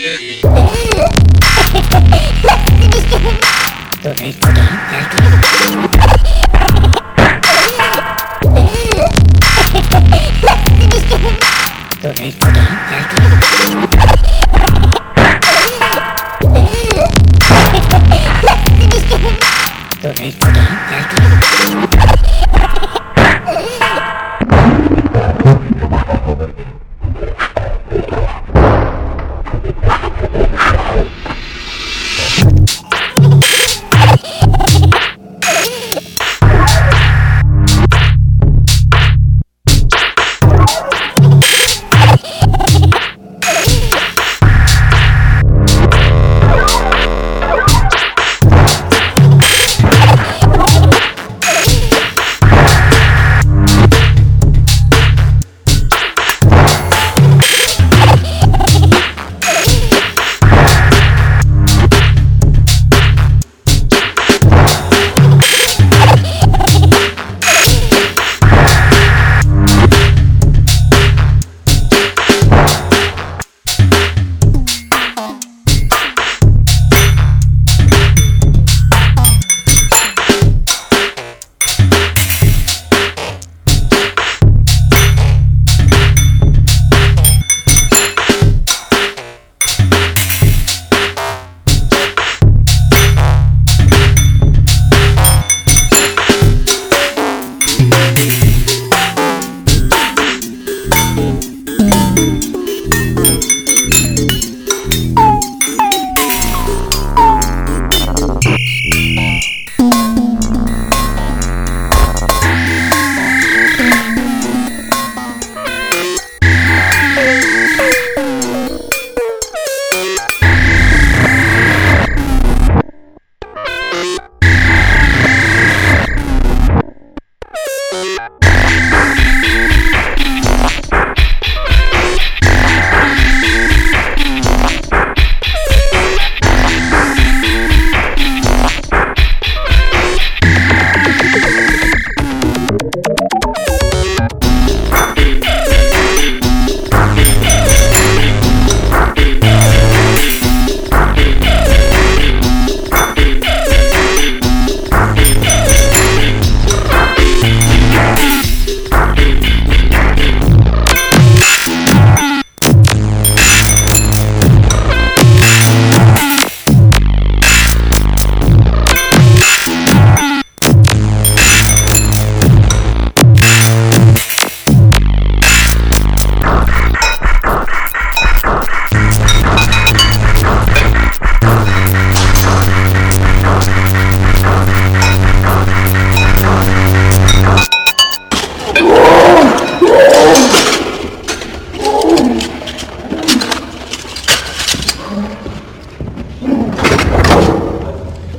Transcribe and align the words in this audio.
Don't 0.00 0.38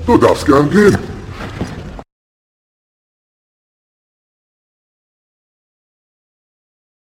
Du 0.09 0.17
darfst 0.17 0.43
gern 0.43 0.67
gehen. 0.71 1.08